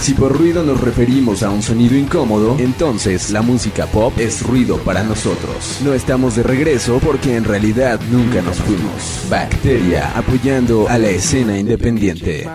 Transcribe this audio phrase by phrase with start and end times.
[0.00, 4.78] Si por ruido nos referimos a un sonido incómodo, entonces la música pop es ruido
[4.78, 5.80] para nosotros.
[5.82, 9.26] No estamos de regreso porque en realidad nunca nos fuimos.
[9.28, 12.46] Bacteria apoyando a la escena independiente.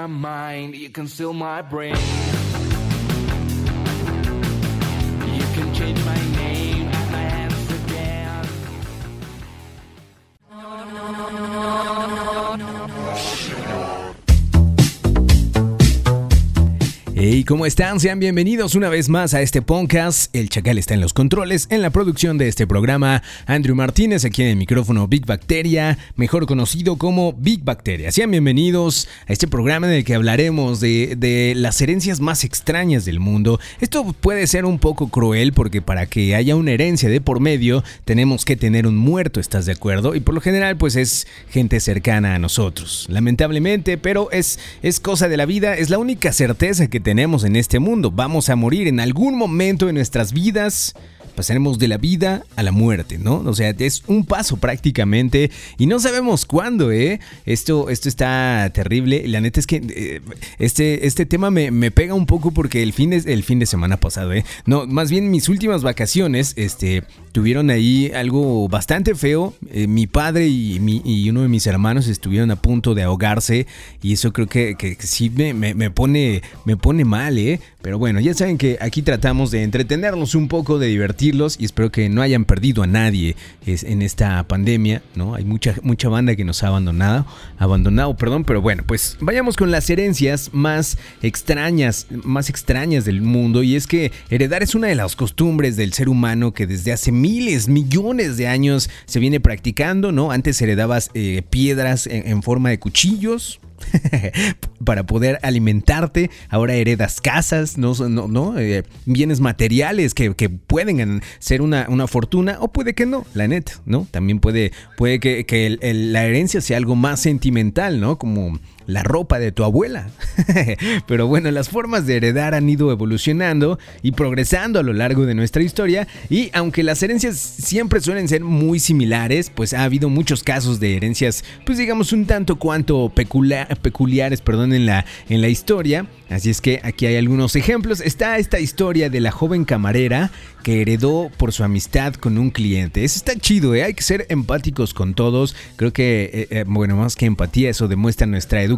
[17.46, 18.00] ¿Cómo están?
[18.00, 20.36] Sean bienvenidos una vez más a este podcast.
[20.36, 23.24] El Chacal está en los controles, en la producción de este programa.
[23.46, 28.12] Andrew Martínez, aquí en el micrófono Big Bacteria, mejor conocido como Big Bacteria.
[28.12, 33.06] Sean bienvenidos a este programa en el que hablaremos de, de las herencias más extrañas
[33.06, 33.60] del mundo.
[33.80, 37.84] Esto puede ser un poco cruel porque para que haya una herencia de por medio
[38.04, 40.16] tenemos que tener un muerto, ¿estás de acuerdo?
[40.16, 43.08] Y por lo general pues es gente cercana a nosotros.
[43.10, 47.56] Lamentablemente, pero es, es cosa de la vida, es la única certeza que tenemos en
[47.56, 48.12] este mundo.
[48.12, 50.94] Vamos a morir en algún momento de nuestras vidas
[51.32, 53.38] pasaremos de la vida a la muerte, ¿no?
[53.46, 57.20] O sea, es un paso prácticamente y no sabemos cuándo, ¿eh?
[57.46, 59.24] Esto, esto está terrible.
[59.28, 60.22] La neta es que eh,
[60.60, 63.98] este, este tema me, pega un poco porque el fin, de, el fin de semana
[63.98, 64.46] pasado, ¿eh?
[64.66, 69.54] No, más bien mis últimas vacaciones, este, tuvieron ahí algo bastante feo.
[69.72, 73.68] Eh, mi padre y, mi, y, uno de mis hermanos estuvieron a punto de ahogarse
[74.02, 77.60] y eso creo que, que, sí me, me, pone, me pone mal, ¿eh?
[77.82, 81.92] Pero bueno, ya saben que aquí tratamos de entretenernos un poco, de divertir y espero
[81.92, 85.36] que no hayan perdido a nadie en esta pandemia, ¿no?
[85.36, 87.26] Hay mucha, mucha banda que nos ha abandonado,
[87.58, 93.64] abandonado, perdón, pero bueno, pues vayamos con las herencias más extrañas, más extrañas del mundo
[93.64, 97.12] y es que heredar es una de las costumbres del ser humano que desde hace
[97.12, 100.32] miles, millones de años se viene practicando, ¿no?
[100.32, 103.60] Antes heredabas eh, piedras en forma de cuchillos,
[104.86, 106.30] para poder alimentarte.
[106.50, 112.72] Ahora heredas casas, no, no, eh, bienes materiales que, pueden ser una, una, fortuna o
[112.72, 114.08] puede que no, la neta, ¿no?
[114.12, 115.78] También puede, puede que,
[116.12, 118.18] la herencia sea algo más sentimental, ¿no?
[118.18, 120.10] Como la ropa de tu abuela.
[121.08, 125.36] Pero bueno, las formas de heredar han ido evolucionando y progresando a lo largo de
[125.36, 130.44] nuestra historia y aunque las herencias siempre suelen ser muy similares, pues ha habido muchos
[130.44, 136.06] casos de herencias, pues digamos un tanto cuanto peculiares, perdón, en la, en la historia.
[136.30, 138.00] Así es que aquí hay algunos ejemplos.
[138.00, 140.32] Está esta historia de la joven camarera
[140.64, 143.04] que heredó por su amistad con un cliente.
[143.04, 143.84] Eso está chido, ¿eh?
[143.84, 145.56] hay que ser empáticos con todos.
[145.76, 148.71] Creo que, eh, eh, bueno, más que empatía, eso demuestra nuestra educación.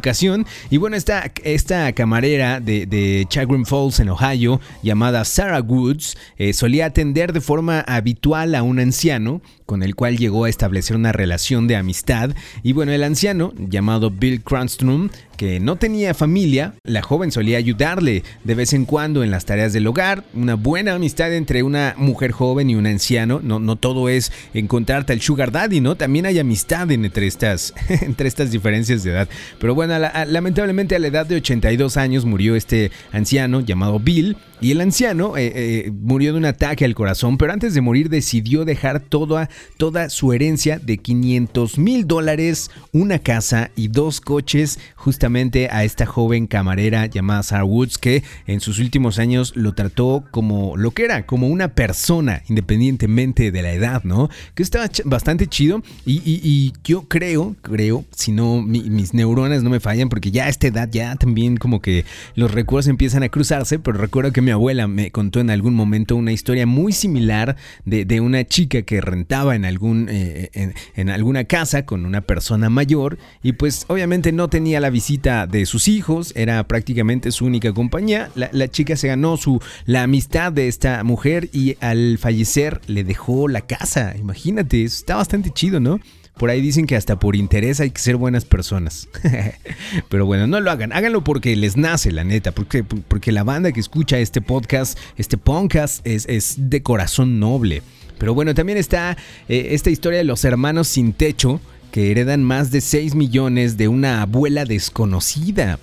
[0.70, 6.18] Y bueno, esta, esta camarera de, de Chagrin Falls en Ohio, llamada Sarah Woods,
[6.54, 11.12] solía atender de forma habitual a un anciano con el cual llegó a establecer una
[11.12, 12.32] relación de amistad.
[12.64, 18.24] Y bueno, el anciano, llamado Bill Cranstrom, que no tenía familia, la joven solía ayudarle
[18.44, 22.32] de vez en cuando en las tareas del hogar, una buena amistad entre una mujer
[22.32, 25.96] joven y un anciano, no, no todo es encontrarte al sugar daddy, ¿no?
[25.96, 29.30] También hay amistad entre estas, entre estas diferencias de edad.
[29.60, 29.98] Pero bueno,
[30.28, 35.36] lamentablemente a la edad de 82 años murió este anciano llamado Bill, y el anciano
[35.36, 39.50] eh, eh, murió de un ataque al corazón, pero antes de morir decidió dejar toda,
[39.78, 46.06] toda su herencia de 500 mil dólares, una casa y dos coches justamente a esta
[46.06, 51.06] joven camarera llamada Sarah Woods, que en sus últimos años lo trató como lo que
[51.06, 54.30] era, como una persona, independientemente de la edad, ¿no?
[54.56, 60.10] Que estaba bastante chido y, yo creo, creo, si no mis neuronas no me fallan,
[60.10, 63.98] porque ya a esta edad ya también como que los recuerdos empiezan a cruzarse, pero
[63.98, 68.46] recuerdo que mi abuela me contó en algún momento una historia muy similar de, una
[68.46, 70.50] chica que rentaba en, algún, eh,
[70.96, 75.66] en, alguna casa con una persona mayor y pues obviamente no tenía la visita de
[75.66, 78.30] sus hijos, era prácticamente su única compañía.
[78.36, 83.48] La, chica se ganó su, la amistad de esta mujer y al fallecer le dejó
[83.48, 84.16] la casa.
[84.18, 86.00] Imagínate, está bastante chido, ¿no?
[86.38, 89.08] Por ahí dicen que hasta por interés hay que ser buenas personas.
[90.10, 90.92] Pero bueno, no lo hagan.
[90.92, 92.52] Háganlo porque les nace, la neta.
[92.52, 97.84] Porque, porque la banda que escucha este podcast, este podcast, es, es de corazón noble.
[98.24, 99.18] Pero bueno, también está
[99.50, 101.60] eh, esta historia de los hermanos sin techo
[101.92, 105.78] que heredan más de 6 millones de una abuela desconocida.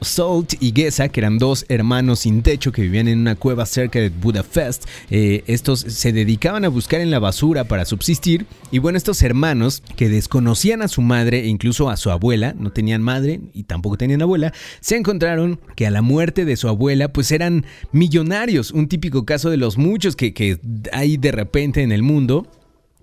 [0.00, 3.98] Salt y Gesa, que eran dos hermanos sin techo que vivían en una cueva cerca
[3.98, 8.46] de Budapest, eh, estos se dedicaban a buscar en la basura para subsistir.
[8.70, 12.70] Y bueno, estos hermanos que desconocían a su madre e incluso a su abuela, no
[12.70, 17.12] tenían madre y tampoco tenían abuela, se encontraron que a la muerte de su abuela,
[17.12, 18.70] pues eran millonarios.
[18.70, 20.58] Un típico caso de los muchos que, que
[20.92, 22.46] hay de repente en el mundo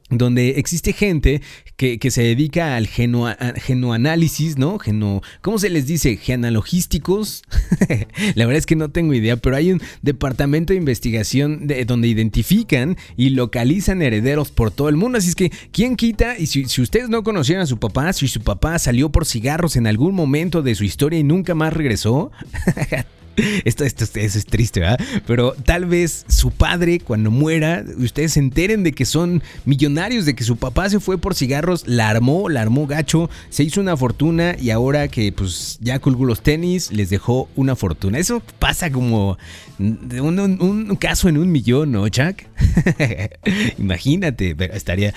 [0.09, 1.41] donde existe gente
[1.75, 4.79] que, se dedica al genoanálisis, ¿no?
[4.79, 6.17] Geno, ¿Cómo se les dice?
[6.17, 7.43] Genealogísticos.
[8.35, 12.07] La verdad es que no tengo idea, pero hay un departamento de investigación de, donde
[12.07, 15.17] identifican y localizan herederos por todo el mundo.
[15.17, 16.37] Así es que, ¿quién quita?
[16.39, 19.75] Y si, si ustedes no conocían a su papá, si su papá salió por cigarros
[19.75, 22.31] en algún momento de su historia y nunca más regresó,
[23.65, 24.99] Esto, esto, eso es triste, ¿verdad?
[25.27, 30.35] Pero tal vez su padre, cuando muera, ustedes se enteren de que son millonarios, de
[30.35, 33.95] que su papá se fue por cigarros, la armó, la armó gacho, se hizo una
[33.95, 38.17] fortuna y ahora que pues ya colgó los tenis, les dejó una fortuna.
[38.17, 39.37] Eso pasa como
[39.77, 42.41] un, caso en un millón, ¿no, Chuck?
[43.77, 45.13] Imagínate, estaría...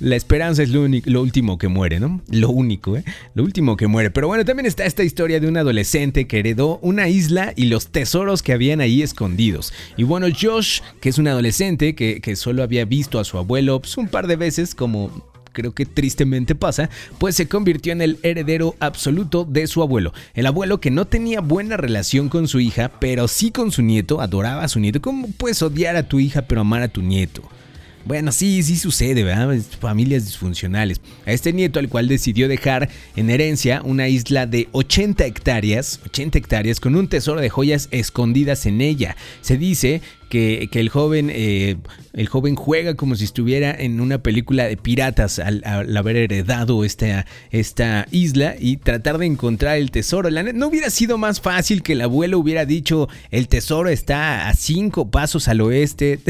[0.00, 2.20] la esperanza es lo, lo último que muere, ¿no?
[2.30, 3.04] Lo único, ¿eh?
[3.34, 4.10] Lo último que muere.
[4.10, 7.88] Pero bueno, también está esta historia de un adolescente que heredó una isla y los
[7.88, 9.72] tesoros que habían ahí escondidos.
[9.96, 13.80] Y bueno, Josh, que es un adolescente que, que solo había visto a su abuelo
[13.80, 18.18] pues, un par de veces como creo que tristemente pasa, pues se convirtió en el
[18.22, 20.12] heredero absoluto de su abuelo.
[20.34, 24.20] El abuelo que no tenía buena relación con su hija, pero sí con su nieto,
[24.20, 25.00] adoraba a su nieto.
[25.00, 27.42] ¿Cómo puedes odiar a tu hija pero amar a tu nieto?
[28.04, 29.56] Bueno, sí, sí sucede, ¿verdad?
[29.80, 31.00] Familias disfuncionales.
[31.24, 36.36] A este nieto al cual decidió dejar en herencia una isla de 80 hectáreas, 80
[36.36, 39.16] hectáreas con un tesoro de joyas escondidas en ella.
[39.40, 41.76] Se dice que, el, joven, eh,
[42.12, 45.62] el joven juega como si estuviera en una película de piratas al,
[45.96, 50.30] haber heredado esta, esta, isla y tratar de encontrar el tesoro.
[50.30, 55.10] ¿No hubiera sido más fácil que el abuelo hubiera dicho el tesoro está a cinco
[55.10, 56.20] pasos al oeste,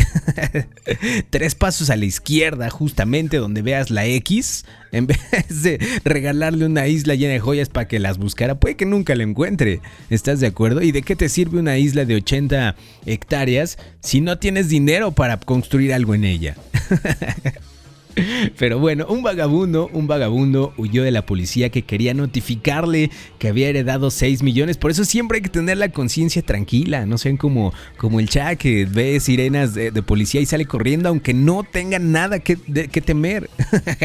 [1.30, 4.64] tres pasos a la izquierda, justamente donde veas la X?
[4.94, 5.18] En vez
[5.62, 9.24] de regalarle una isla llena de joyas para que las buscara, puede que nunca la
[9.24, 9.80] encuentre.
[10.08, 10.82] ¿Estás de acuerdo?
[10.82, 15.38] ¿Y de qué te sirve una isla de 80 hectáreas si no tienes dinero para
[15.38, 16.56] construir algo en ella?
[18.58, 23.68] Pero bueno, un vagabundo, un vagabundo huyó de la policía que quería notificarle que había
[23.68, 24.76] heredado 6 millones.
[24.76, 27.06] Por eso siempre hay que tener la conciencia tranquila.
[27.06, 31.32] No sean como, como el chat que ve sirenas de, policía y sale corriendo aunque
[31.32, 33.48] no tenga nada que, temer.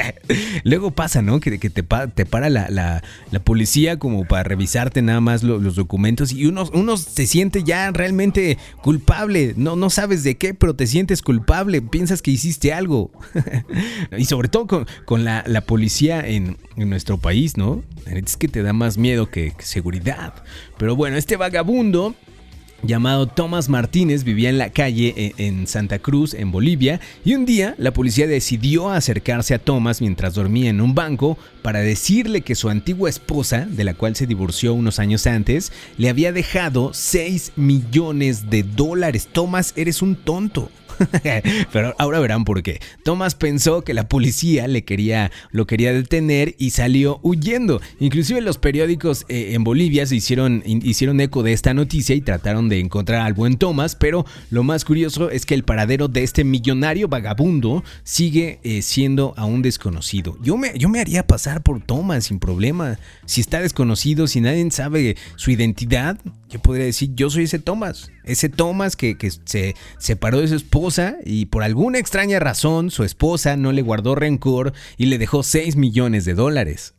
[0.63, 1.39] Luego pasa, ¿no?
[1.39, 3.03] Que, te, te, para la,
[3.43, 8.57] policía como para revisarte nada más los documentos y uno, uno se siente ya realmente
[8.81, 9.53] culpable.
[9.57, 11.81] No, no sabes de qué, pero te sientes culpable.
[11.81, 13.11] Piensas que hiciste algo.
[14.17, 17.83] Y sobre todo con, la, policía en, nuestro país, ¿no?
[18.05, 20.33] Es que te da más miedo que, seguridad.
[20.77, 22.15] Pero bueno, este vagabundo
[22.83, 27.45] llamado Tomás Martínez vivía en la calle e, en Santa Cruz, en Bolivia, y un
[27.45, 32.55] día la policía decidió acercarse a Tomás mientras dormía en un banco para decirle que
[32.55, 37.53] su antigua esposa, de la cual se divorció unos años antes, le había dejado 6
[37.55, 39.27] millones de dólares.
[39.31, 40.71] Tomás, eres un tonto.
[41.71, 42.79] Pero ahora verán por qué.
[43.03, 47.81] Thomas pensó que la policía le quería, lo quería detener y salió huyendo.
[47.99, 52.69] Inclusive los periódicos eh, en Bolivia se hicieron, hicieron eco de esta noticia y trataron
[52.69, 56.43] de encontrar al buen Thomas, pero lo más curioso es que el paradero de este
[56.43, 60.37] millonario vagabundo sigue eh, siendo aún desconocido.
[60.41, 62.99] Yo me, yo me haría pasar por Thomas sin problema.
[63.25, 66.17] Si está desconocido, si nadie sabe su identidad,
[66.49, 68.11] yo podría decir, yo soy ese Thomas.
[68.23, 73.03] Ese Thomas que, que se separó de su esposa y por alguna extraña razón su
[73.03, 76.93] esposa no le guardó rencor y le dejó 6 millones de dólares.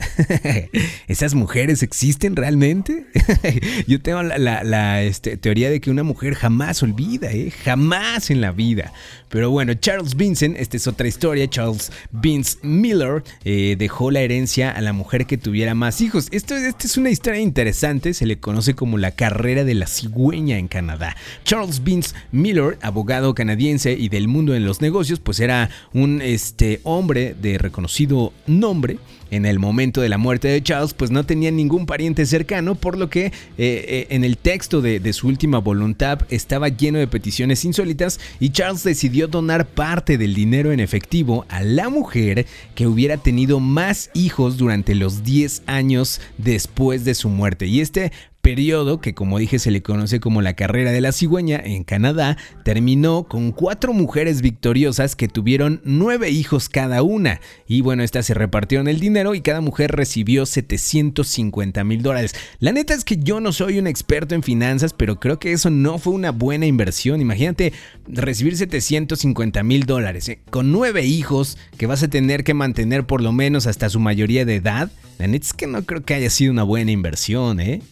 [1.09, 3.07] ¿Esas mujeres existen realmente?
[3.87, 7.51] Yo tengo la, este, teoría de que una mujer jamás olvida, ¿eh?
[7.51, 8.93] jamás en la vida.
[9.29, 14.71] Pero bueno, Charles Vincent, esta es otra historia, Charles Vince Miller eh, dejó la herencia
[14.73, 16.27] a la mujer que tuviera más hijos.
[16.33, 20.59] Esto, esta es una historia interesante, se le conoce como la carrera de la cigüeña
[20.59, 21.17] en Canadá.
[21.45, 26.81] Charles Vince Miller, abogado canadiense, y del mundo en los negocios, pues era un este,
[26.85, 28.99] hombre de reconocido nombre.
[29.31, 32.99] En el momento de la muerte de Charles, pues no tenía ningún pariente cercano, por
[32.99, 37.07] lo que eh, eh, en el texto de, de su última voluntad estaba lleno de
[37.07, 42.45] peticiones insólitas y Charles decidió donar parte del dinero en efectivo a la mujer
[42.75, 47.69] que hubiera tenido más hijos durante los 10 años después de su muerte.
[47.69, 51.61] Y este periodo, que como dije se le conoce como la carrera de la cigüeña
[51.63, 57.41] en Canadá, terminó con cuatro mujeres victoriosas que tuvieron nueve hijos cada una.
[57.67, 62.35] Y bueno, estas se repartieron el dinero y cada mujer recibió 750 mil dólares.
[62.59, 65.71] La neta es que yo no soy un experto en finanzas, pero creo que eso
[65.71, 67.21] no fue una buena inversión.
[67.21, 67.73] Imagínate
[68.07, 70.41] recibir 750 mil dólares ¿eh?
[70.51, 74.45] con nueve hijos que vas a tener que mantener por lo menos hasta su mayoría
[74.45, 74.91] de edad.
[75.19, 77.83] La neta es que no creo que haya sido una buena inversión, ¿eh?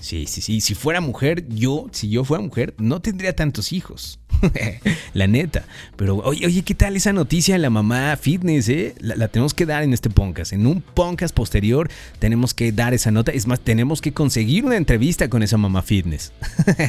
[0.00, 0.60] Sí, sí, sí.
[0.60, 4.20] Si fuera mujer, yo, si yo fuera mujer, no tendría tantos hijos.
[5.14, 5.64] la neta.
[5.96, 8.68] Pero oye, oye, ¿qué tal esa noticia de la mamá fitness?
[8.68, 8.94] Eh?
[9.00, 10.52] La, tenemos que dar en este podcast.
[10.52, 13.32] En un podcast posterior tenemos que dar esa nota.
[13.32, 16.32] Es más, tenemos que conseguir una entrevista con esa mamá fitness.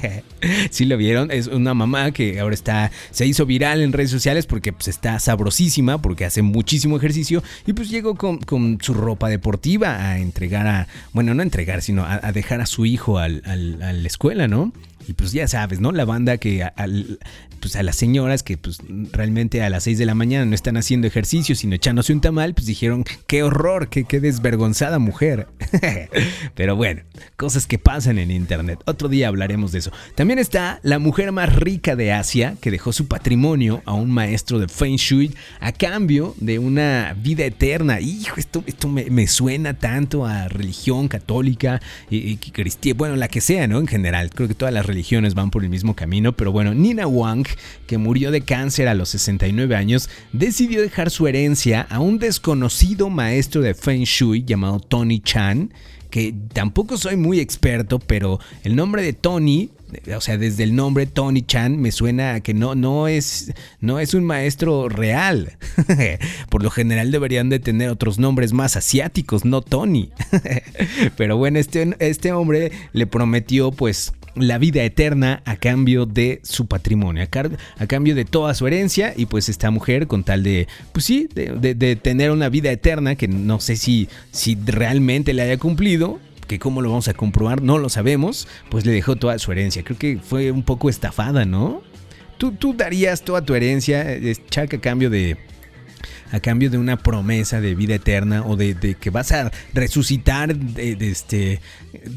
[0.69, 4.45] si lo vieron, es una mamá que ahora está, se hizo viral en redes sociales
[4.45, 8.39] porque pues, está sabrosísima, porque hace muchísimo ejercicio y pues llegó con,
[8.81, 12.85] su ropa deportiva a entregar a, bueno, no a entregar, sino a, dejar a su
[12.85, 13.55] hijo al, a
[13.93, 14.71] la escuela, ¿no?
[15.09, 15.91] Y pues ya sabes, ¿no?
[15.91, 17.17] La banda que al,
[17.59, 18.77] pues a las señoras que pues
[19.11, 22.53] realmente a las 6 de la mañana no están haciendo ejercicio, sino echándose un tamal,
[22.53, 25.47] pues dijeron, qué horror, qué, qué desvergonzada mujer.
[26.55, 27.01] Pero bueno,
[27.37, 28.81] cosas que pasan en internet.
[28.85, 29.91] Otro día hablaremos de eso.
[30.13, 34.59] También está la mujer más rica de Asia, que dejó su patrimonio a un maestro
[34.59, 37.99] de Feng Shui a cambio de una vida eterna.
[37.99, 43.65] Hijo, esto, esto me, suena tanto a religión católica y, cristiana, bueno, la que sea,
[43.67, 43.79] ¿no?
[43.79, 44.98] En general, creo que todas las religiones
[45.35, 47.45] van por el mismo camino, pero bueno, Nina Wang,
[47.87, 53.09] que murió de cáncer a los 69 años, decidió dejar su herencia a un desconocido
[53.09, 55.73] maestro de Feng Shui llamado Tony Chan,
[56.09, 59.69] que tampoco soy muy experto, pero el nombre de Tony
[60.15, 63.99] o sea, desde el nombre Tony Chan me suena a que no, no, es, no
[63.99, 65.57] es un maestro real.
[66.49, 70.11] Por lo general deberían de tener otros nombres más asiáticos, no Tony.
[71.17, 76.67] Pero bueno, este, este hombre le prometió pues la vida eterna a cambio de su
[76.67, 81.05] patrimonio, a, cambio de toda su herencia y pues esta mujer con tal de, pues
[81.05, 86.19] sí, de, tener una vida eterna que no sé si, si realmente le haya cumplido,
[86.47, 89.83] que cómo lo vamos a comprobar, no lo sabemos, pues le dejó toda su herencia.
[89.83, 91.83] Creo que fue un poco estafada, ¿no?
[92.37, 94.17] ¿Tú, tú darías toda tu herencia,
[94.49, 95.37] Chuck, a cambio de,
[96.31, 101.61] a cambio de una promesa de vida eterna o de, que vas a resucitar este,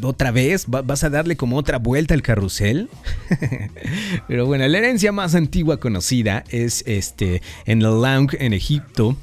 [0.03, 2.89] otra vez, vas a darle como otra vuelta al carrusel.
[4.29, 9.17] Pero bueno, la herencia más antigua conocida es este, en el Laung en Egipto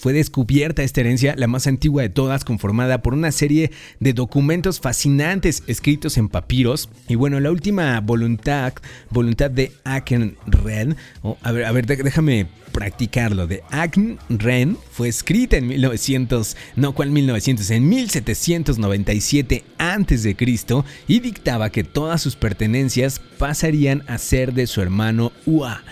[0.00, 4.80] fue descubierta esta herencia, la más antigua de todas, conformada por una serie de documentos
[4.80, 6.88] fascinantes escritos en papiros.
[7.06, 8.72] Y bueno, la última voluntad,
[9.10, 10.96] voluntad de Akenren,
[11.42, 17.70] a ver, a ver, déjame practicarlo, de Akenren, fue escrita en 1900, no, ¿cuál 1900?
[17.70, 20.36] En 1797 a.C.
[21.08, 25.82] y dictaba que todas sus pertenencias pasarían a ser de su hermano Ua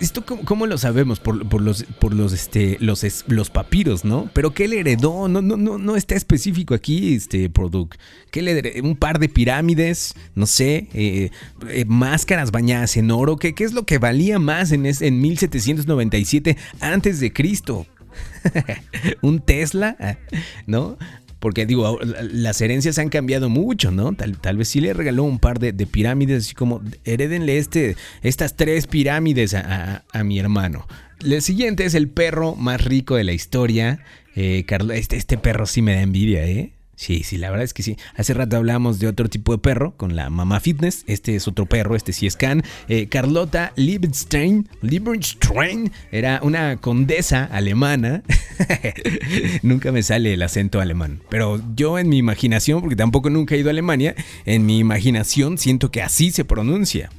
[0.00, 1.18] ¿Esto cómo, lo sabemos?
[1.18, 4.30] Por, los, por los, este, los, los papiros, ¿no?
[4.34, 5.28] Pero ¿qué le heredó?
[5.28, 7.98] No, no, no, no está específico aquí, este Product.
[8.30, 8.86] ¿Qué le heredó?
[8.86, 11.30] Un par de pirámides, no sé, eh,
[11.68, 13.36] eh, máscaras bañadas en oro.
[13.36, 17.86] ¿Qué, ¿Qué, es lo que valía más en, en 1797 antes de Cristo?
[19.22, 19.96] ¿Un Tesla?
[20.66, 20.98] ¿No?
[21.38, 24.12] Porque digo, las herencias han cambiado mucho, ¿no?
[24.14, 28.86] Tal, vez sí le regaló un par de, pirámides, así como heredenle este, estas tres
[28.86, 30.86] pirámides a, mi hermano.
[31.20, 34.00] El siguiente es el perro más rico de la historia.
[34.34, 36.72] Eh, Carlos, este, este perro sí me da envidia, ¿eh?
[36.98, 37.96] Sí, sí, la verdad es que sí.
[38.16, 41.04] Hace rato hablamos de otro tipo de perro con la mamá fitness.
[41.06, 42.64] Este es otro perro, este sí es Can.
[42.88, 48.24] Eh, Carlota Liebenstein, Liebenstein era una condesa alemana.
[49.62, 51.20] nunca me sale el acento alemán.
[51.28, 55.56] Pero yo en mi imaginación, porque tampoco nunca he ido a Alemania, en mi imaginación
[55.56, 57.10] siento que así se pronuncia.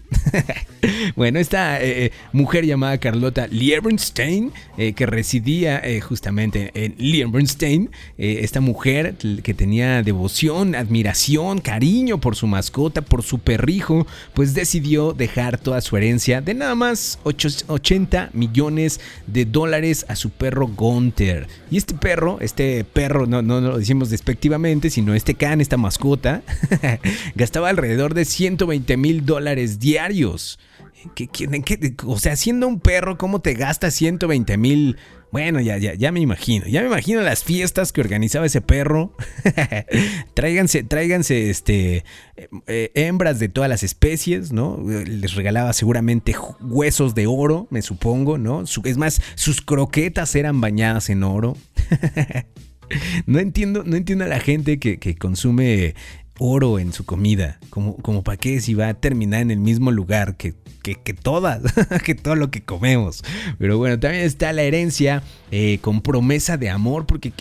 [1.15, 9.15] bueno, esta eh, eh, mujer llamada Carlota Liebenstein, que residía justamente en Liebenstein, esta mujer
[9.43, 15.59] que tenía tenía devoción, admiración, cariño por su mascota, por su perrijo, pues decidió dejar
[15.59, 21.45] toda su herencia de nada más 80 millones de dólares a su perro Gunther.
[21.69, 26.41] Y este perro, este perro, no, no, lo decimos despectivamente, sino este can, esta mascota,
[27.35, 30.57] gastaba alrededor de 120 mil dólares diarios.
[32.05, 34.97] O sea, siendo un perro, ¿cómo te gasta 120 mil
[35.31, 36.65] bueno, ya, ya, ya me imagino.
[36.65, 39.15] Ya me imagino las fiestas que organizaba ese perro.
[40.33, 42.03] tráiganse, tráiganse este,
[42.65, 44.83] eh, hembras de todas las especies, ¿no?
[44.87, 48.63] Les regalaba seguramente huesos de oro, me supongo, ¿no?
[48.63, 51.55] es más, sus croquetas eran bañadas en oro.
[53.27, 55.93] no entiendo, no entiendo a la gente que, que consume
[56.39, 57.59] oro en su comida.
[57.69, 61.61] Como, como para qué si va a terminar en el mismo lugar que, que, todas,
[62.05, 63.23] que todo lo que comemos.
[63.59, 67.31] Pero bueno, también está la herencia eh, con promesa de amor, porque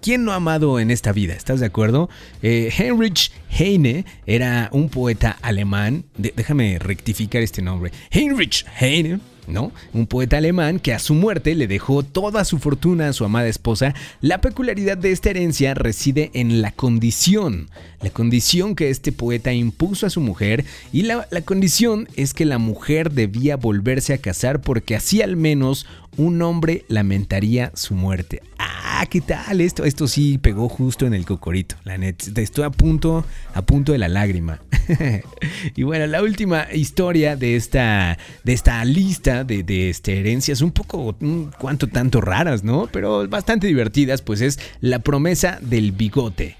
[0.00, 1.34] ¿quién no ha amado en esta vida?
[1.34, 2.08] ¿Estás de acuerdo?
[2.42, 6.04] Eh, Heinrich Heine era un poeta alemán.
[6.16, 7.92] déjame rectificar este nombre.
[8.10, 9.72] Heinrich Heine ¿no?
[9.92, 13.48] Un poeta alemán que a su muerte le dejó toda su fortuna a su amada
[13.48, 13.94] esposa.
[14.20, 17.68] La peculiaridad de esta herencia reside en la condición,
[18.00, 22.44] la condición que este poeta impuso a su mujer y la, la condición es que
[22.44, 25.86] la mujer debía volverse a casar porque así al menos
[26.16, 28.42] un hombre lamentaría su muerte.
[28.58, 29.60] Ah, ¿qué tal?
[29.60, 32.40] Esto, esto sí pegó justo en el cocorito, la neta.
[32.40, 34.60] Estoy a punto, a punto de la lágrima.
[35.74, 40.72] y bueno, la última historia de esta, de esta lista de, de este, herencias, un
[40.72, 41.52] poco, un
[41.92, 42.88] tanto raras, ¿no?
[42.90, 46.56] Pero bastante divertidas, pues es la promesa del bigote.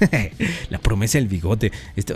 [0.70, 1.72] la promesa del bigote.
[1.96, 2.14] Esto,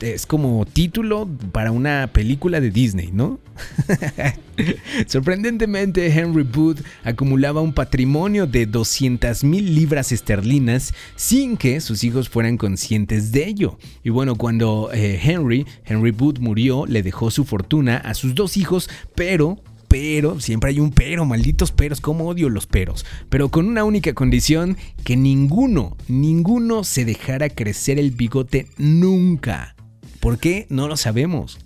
[0.00, 3.38] es como título para una película de Disney, ¿no?
[5.06, 12.28] Sorprendentemente, Henry Booth acumulaba un patrimonio de 200 mil libras esterlinas sin que sus hijos
[12.28, 13.78] fueran conscientes de ello.
[14.02, 18.56] Y bueno, cuando eh, Henry, Henry Booth murió, le dejó su fortuna a sus dos
[18.56, 19.58] hijos, pero
[19.90, 24.14] pero, siempre hay un pero, malditos peros, cómo odio los peros, pero con una única
[24.14, 29.74] condición, que ninguno, ninguno se dejara crecer el bigote nunca.
[30.20, 30.66] ¿Por qué?
[30.68, 31.58] No lo sabemos.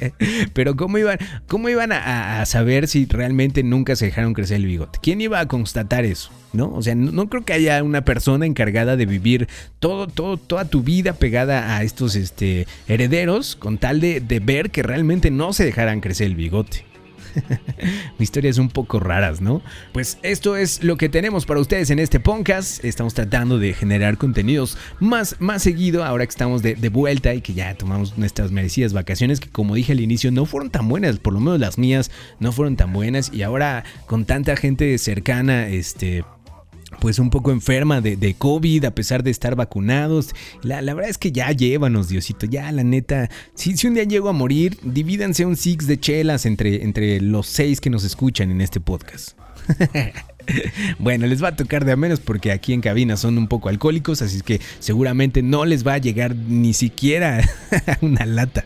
[0.52, 4.98] Pero ¿cómo iban, cómo iban a, saber si realmente nunca se dejaron crecer el bigote?
[5.00, 6.32] ¿Quién iba a constatar eso?
[6.52, 6.74] ¿No?
[6.74, 10.82] O sea, no, creo que haya una persona encargada de vivir todo, todo, toda tu
[10.82, 15.64] vida pegada a estos este, herederos con tal de, de ver que realmente no se
[15.64, 16.89] dejaran crecer el bigote.
[18.18, 19.62] Historias un poco raras, ¿no?
[19.92, 22.84] Pues esto es lo que tenemos para ustedes en este podcast.
[22.84, 27.40] Estamos tratando de generar contenidos más, más seguido ahora que estamos de, de vuelta y
[27.40, 31.18] que ya tomamos nuestras merecidas vacaciones que como dije al inicio no fueron tan buenas,
[31.18, 35.68] por lo menos las mías no fueron tan buenas y ahora con tanta gente cercana,
[35.68, 36.24] este
[37.00, 40.34] pues un poco enferma de, COVID a pesar de estar vacunados.
[40.62, 43.30] La, verdad es que ya llévanos, Diosito, ya la neta.
[43.54, 47.46] Si, si un día llego a morir, divídanse un six de chelas entre, entre los
[47.46, 49.36] seis que nos escuchan en este podcast.
[50.98, 53.68] bueno, les va a tocar de a menos porque aquí en cabina son un poco
[53.68, 57.42] alcohólicos, así que seguramente no les va a llegar ni siquiera
[58.00, 58.64] una lata.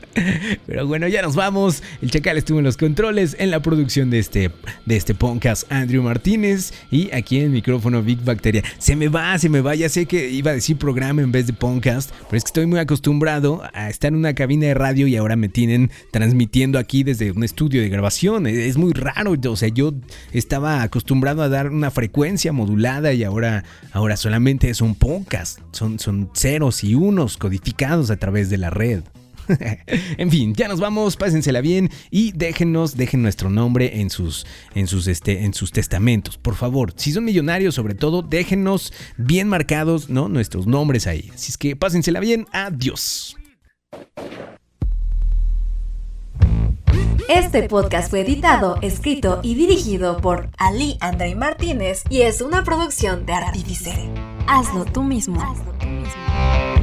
[0.66, 1.82] Pero bueno, ya nos vamos.
[2.02, 4.50] El Chacal estuvo en los controles, en la producción de este,
[4.86, 8.62] de este podcast, Andrew Martínez, y aquí en el micrófono Big Bacteria.
[8.78, 11.46] Se me va, se me va, ya sé que iba a decir programa en vez
[11.46, 15.06] de podcast, pero es que estoy muy acostumbrado a estar en una cabina de radio
[15.06, 18.46] y ahora me tienen transmitiendo aquí desde un estudio de grabación.
[18.46, 19.92] Es muy raro, o sea, yo
[20.32, 25.60] estaba acostumbrado a dar una frecuencia modulada y ahora, ahora solamente es un podcast.
[25.72, 29.02] Son, son ceros y unos codificados a través de la red.
[30.16, 34.86] en fin, ya nos vamos, pásensela bien y déjenos, dejen nuestro nombre en sus, en
[34.86, 36.92] sus, este, en sus testamentos, por favor.
[36.96, 40.28] Si son millonarios, sobre todo, déjenos bien marcados, ¿no?
[40.28, 41.30] Nuestros nombres ahí.
[41.34, 43.36] Así es que pásensela bien, adiós.
[47.28, 53.26] Este podcast fue editado, escrito y dirigido por Ali André Martínez y es una producción
[53.26, 54.10] de Artifice.
[54.46, 55.40] Hazlo tú mismo.
[55.40, 56.73] Hazlo tú mismo.